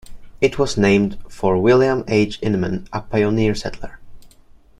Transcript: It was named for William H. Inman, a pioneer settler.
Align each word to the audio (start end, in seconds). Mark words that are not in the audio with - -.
It 0.41 0.57
was 0.57 0.79
named 0.79 1.19
for 1.29 1.61
William 1.61 2.03
H. 2.07 2.39
Inman, 2.41 2.87
a 2.91 3.01
pioneer 3.03 3.53
settler. 3.53 3.99